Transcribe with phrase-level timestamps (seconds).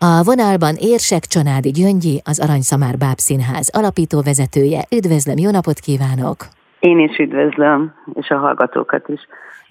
[0.00, 4.80] A vonalban Érsek Csanádi Gyöngyi, az Aranyszamár Bábszínház alapító vezetője.
[4.96, 6.38] Üdvözlöm, jó napot kívánok!
[6.78, 9.20] Én is üdvözlöm, és a hallgatókat is.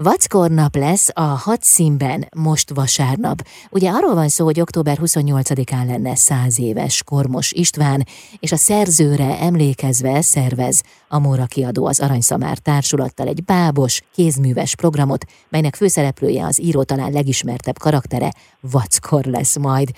[0.04, 3.38] Vackor nap lesz a hat színben most vasárnap.
[3.72, 8.00] Ugye arról van szó, hogy október 28-án lenne száz éves Kormos István,
[8.40, 10.78] és a szerzőre emlékezve szervez
[11.16, 15.24] a Móra kiadó az Aranyszamár társulattal egy bábos, kézműves programot,
[15.54, 18.30] melynek főszereplője az író talán legismertebb karaktere
[18.74, 19.90] Vackor lesz majd.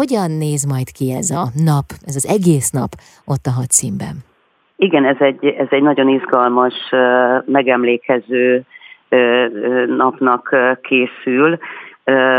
[0.00, 2.92] Hogyan néz majd ki ez a nap, ez az egész nap
[3.32, 4.16] ott a hat színben?
[4.86, 6.74] Igen, ez egy, ez egy nagyon izgalmas,
[7.46, 8.64] megemlékező
[9.86, 11.58] napnak készül.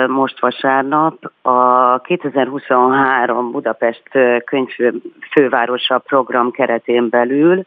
[0.08, 4.04] Most vasárnap a 2023 Budapest
[4.46, 7.64] könyvfővárosa program keretén belül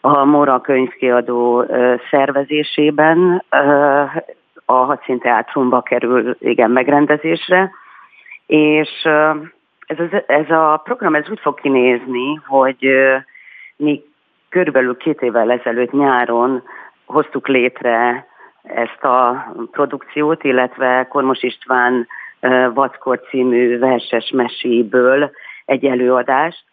[0.00, 1.64] a Mora könyvkiadó
[2.10, 3.44] szervezésében
[4.64, 7.70] a Hadszín Teátrumba kerül igen megrendezésre,
[8.46, 8.90] és
[9.86, 12.88] ez, az, ez a program ez úgy fog kinézni, hogy
[13.76, 14.02] mi
[14.48, 16.62] körülbelül két évvel ezelőtt nyáron
[17.08, 18.26] hoztuk létre
[18.62, 22.06] ezt a produkciót, illetve Kormos István
[22.74, 25.30] Vackor című verses meséből
[25.64, 26.64] egy előadást,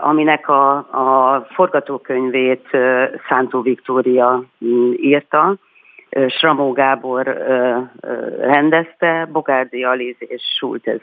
[0.00, 2.68] aminek a, a forgatókönyvét
[3.28, 4.42] Szántó Viktória
[4.96, 5.56] írta,
[6.28, 7.24] Sramó Gábor
[8.40, 11.00] rendezte, Bogárdi Aliz és Schultez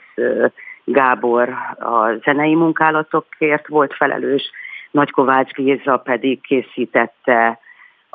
[0.84, 1.50] Gábor
[1.80, 4.52] a zenei munkálatokért volt felelős,
[4.92, 7.60] Nagykovács Géza pedig készítette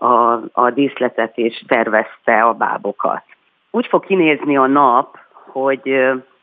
[0.01, 3.23] a, a díszletet és tervezte a bábokat.
[3.71, 5.19] Úgy fog kinézni a nap,
[5.53, 6.01] hogy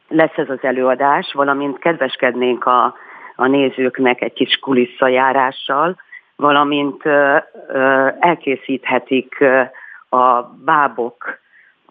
[0.08, 2.96] lesz ez az előadás, valamint kedveskednénk a,
[3.36, 5.96] a nézőknek egy kis kulisszajárással,
[6.36, 9.62] valamint ö, ö, elkészíthetik ö,
[10.10, 11.40] a bábok,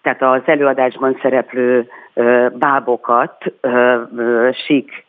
[0.02, 5.05] tehát az előadásban szereplő ö, bábokat ö, ö, sík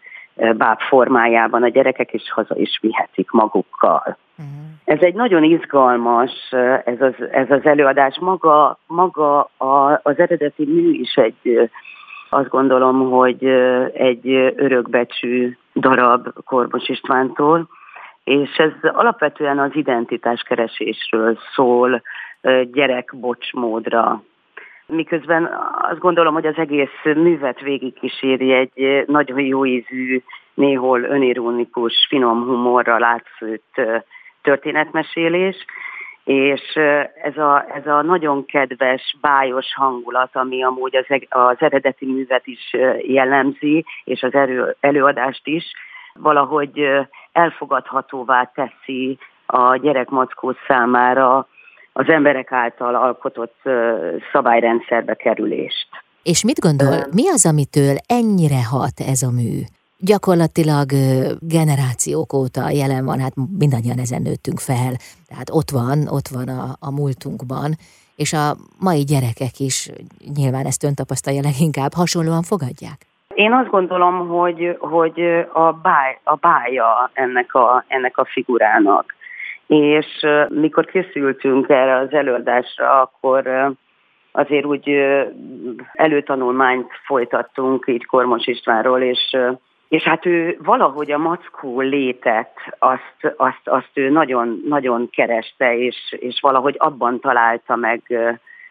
[0.57, 4.17] báb formájában a gyerekek is haza is vihetik magukkal.
[4.37, 4.67] Uh-huh.
[4.85, 6.31] Ez egy nagyon izgalmas,
[6.85, 8.19] ez az, ez az előadás.
[8.19, 11.69] Maga, maga a, az eredeti mű is egy,
[12.29, 13.45] azt gondolom, hogy
[13.93, 17.67] egy örökbecsű darab Korbos Istvántól,
[18.23, 22.01] és ez alapvetően az identitáskeresésről szól,
[22.71, 24.23] gyerekbocsmódra.
[24.87, 25.49] Miközben
[25.81, 30.21] azt gondolom, hogy az egész művet végigkíséri egy nagyon jó ízű,
[30.53, 33.81] néhol önironikus, finom humorra látszőtt
[34.41, 35.65] történetmesélés,
[36.23, 36.75] és
[37.23, 42.75] ez a, ez a nagyon kedves, bájos hangulat, ami amúgy az, az eredeti művet is
[43.01, 45.65] jellemzi, és az erő, előadást is,
[46.13, 46.89] valahogy
[47.31, 51.47] elfogadhatóvá teszi a gyerekmackó számára
[51.99, 53.61] az emberek által alkotott
[54.31, 55.87] szabályrendszerbe kerülést.
[56.23, 59.59] És mit gondol, mi az, amitől ennyire hat ez a mű?
[59.99, 60.87] gyakorlatilag
[61.39, 64.93] generációk óta jelen van, hát mindannyian ezen nőttünk fel,
[65.29, 67.69] tehát ott van, ott van a, a múltunkban,
[68.15, 68.45] és a
[68.79, 69.89] mai gyerekek is,
[70.35, 72.99] nyilván ezt ön tapasztalja leginkább, hasonlóan fogadják?
[73.33, 75.19] Én azt gondolom, hogy, hogy
[75.53, 79.15] a, báj, a bája ennek a, ennek a figurának.
[79.67, 83.73] És mikor készültünk erre az előadásra, akkor
[84.31, 84.89] azért úgy
[85.93, 89.37] előtanulmányt folytattunk így Kormos Istvánról, és
[89.87, 95.95] és hát ő valahogy a mackó létet, azt, azt, azt ő nagyon, nagyon kereste, és,
[96.19, 98.01] és valahogy abban találta meg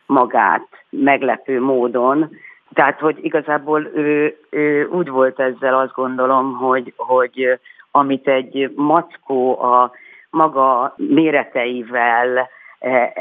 [0.06, 2.30] magát meglepő módon.
[2.72, 7.58] Tehát, hogy igazából ő, ő úgy volt ezzel, azt gondolom, hogy, hogy
[7.90, 9.90] amit egy mackó a
[10.36, 12.48] maga méreteivel,
[12.78, 13.12] E,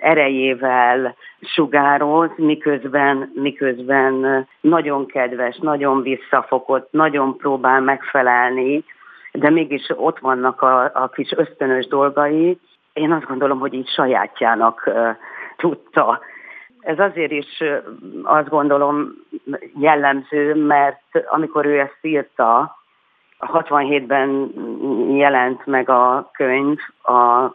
[0.00, 8.84] erejével sugároz, miközben, miközben nagyon kedves, nagyon visszafogott, nagyon próbál megfelelni,
[9.32, 12.58] de mégis ott vannak a, a kis ösztönös dolgai.
[12.92, 14.90] Én azt gondolom, hogy így sajátjának
[15.56, 16.20] tudta.
[16.80, 17.62] Ez azért is
[18.22, 19.12] azt gondolom
[19.78, 22.79] jellemző, mert amikor ő ezt írta,
[23.40, 24.52] 67-ben
[25.16, 27.50] jelent meg a könyv a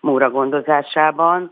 [0.00, 1.50] Móra gondozásában,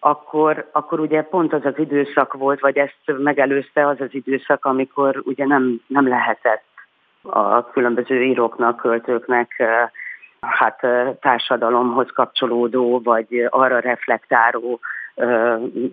[0.00, 5.22] akkor, akkor ugye pont az az időszak volt, vagy ezt megelőzte az az időszak, amikor
[5.24, 6.64] ugye nem, nem lehetett
[7.22, 9.62] a különböző íróknak, költőknek
[10.40, 10.86] hát
[11.20, 14.80] társadalomhoz kapcsolódó, vagy arra reflektáló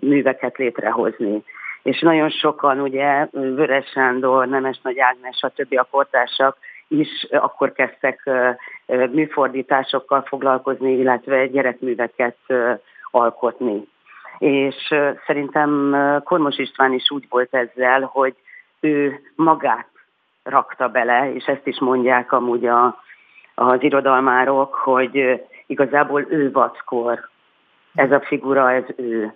[0.00, 1.42] műveket létrehozni.
[1.82, 6.56] És nagyon sokan, ugye Vörös Sándor, Nemes Nagy Ágnes, a többi a kortársak
[6.88, 8.30] is akkor kezdtek
[9.10, 12.36] műfordításokkal foglalkozni, illetve gyerekműveket
[13.10, 13.88] alkotni.
[14.38, 14.94] És
[15.26, 18.34] szerintem Kormos István is úgy volt ezzel, hogy
[18.80, 19.88] ő magát
[20.42, 23.02] rakta bele, és ezt is mondják amúgy a,
[23.54, 27.28] az irodalmárok, hogy igazából ő vackor.
[27.94, 29.34] Ez a figura, ez ő.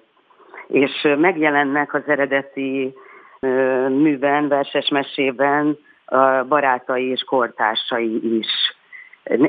[0.67, 2.95] És megjelennek az eredeti
[3.89, 5.79] műben, verses mesében
[6.49, 8.77] barátai és kortársai is.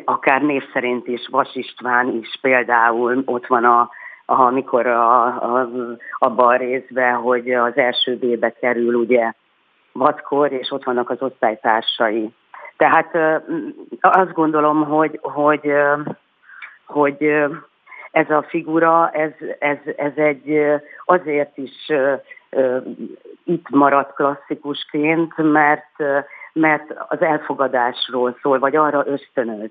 [0.05, 3.89] Akár név szerint is, Vas István is például ott van a,
[4.25, 5.69] amikor a, a,
[6.17, 9.31] abban a részben, hogy az első B-be kerül ugye
[9.91, 12.33] vackor, és ott vannak az osztálytársai.
[12.77, 13.41] Tehát
[14.01, 15.73] azt gondolom, hogy, hogy,
[16.85, 17.23] hogy
[18.11, 20.61] ez a figura, ez, ez, ez egy
[21.05, 21.91] azért is
[23.43, 26.03] itt maradt klasszikusként, mert,
[26.53, 29.69] mert az elfogadásról szól, vagy arra ösztönöz.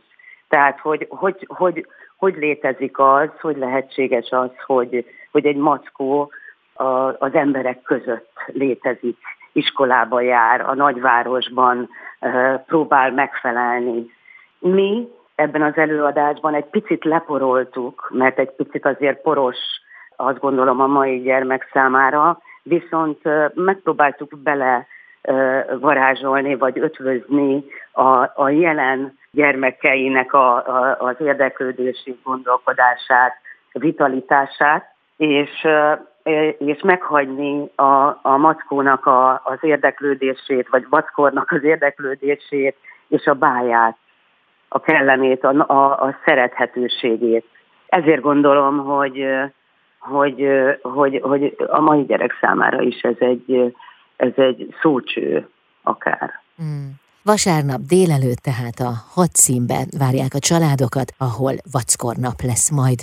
[0.48, 1.86] Tehát, hogy hogy, hogy,
[2.16, 6.30] hogy létezik az, hogy lehetséges az, hogy, hogy egy mackó
[6.72, 6.84] a,
[7.18, 9.18] az emberek között létezik,
[9.52, 11.88] iskolába jár, a nagyvárosban
[12.66, 14.10] próbál megfelelni.
[14.58, 19.56] Mi ebben az előadásban egy picit leporoltuk, mert egy picit azért poros,
[20.16, 23.18] azt gondolom a mai gyermek számára, viszont
[23.54, 24.86] megpróbáltuk bele
[25.80, 33.34] varázsolni, vagy ötvözni a, a jelen gyermekeinek a, a, az érdeklődését, gondolkodását,
[33.72, 35.66] vitalitását, és,
[36.58, 42.76] és meghagyni a, a mackónak a, az érdeklődését, vagy vackornak az érdeklődését,
[43.08, 43.96] és a báját,
[44.68, 47.44] a kellemét, a, a, a szerethetőségét.
[47.86, 49.26] Ezért gondolom, hogy,
[49.98, 50.48] hogy,
[50.82, 53.74] hogy, hogy a mai gyerek számára is ez egy,
[54.20, 55.48] ez egy szócső
[55.82, 56.30] akár.
[56.62, 56.88] Mm.
[57.22, 63.00] Vasárnap délelőtt tehát a hat színben várják a családokat, ahol vackor nap lesz majd.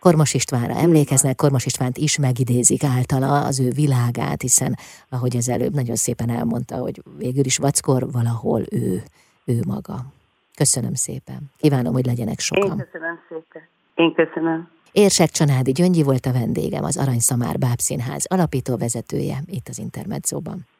[0.00, 4.74] Kormos Istvánra emlékeznek, Kormos Istvánt is megidézik általa az ő világát, hiszen
[5.10, 9.02] ahogy az előbb nagyon szépen elmondta, hogy végül is vackor valahol ő,
[9.44, 9.96] ő maga.
[10.56, 11.40] Köszönöm szépen.
[11.56, 12.78] Kívánom, hogy legyenek sokan.
[12.78, 13.62] Én köszönöm szépen.
[13.94, 14.68] Én köszönöm.
[14.92, 20.71] Érsek Csanádi Gyöngyi volt a vendégem, az Aranyszamár Bábszínház alapító vezetője itt az Intermedzóban.